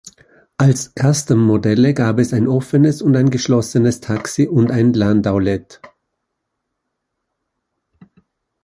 Als 0.57 0.95
"Custom"-Modelle 0.95 1.93
gab 1.93 2.17
es 2.17 2.33
ein 2.33 2.47
offenes 2.47 3.03
und 3.03 3.15
ein 3.15 3.29
geschlossenes 3.29 3.99
Taxi 4.01 4.47
und 4.47 4.71
ein 4.71 4.93
Landaulet. 4.93 5.79